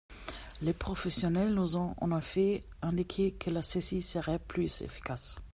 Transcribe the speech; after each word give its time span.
Les 0.63 0.73
professionnels 0.73 1.53
nous 1.53 1.75
ont 1.77 1.93
en 1.99 2.17
effet 2.17 2.65
indiqué 2.81 3.33
que 3.33 3.51
la 3.51 3.61
saisie 3.61 4.01
serait 4.01 4.39
plus 4.39 4.81
efficace. 4.81 5.35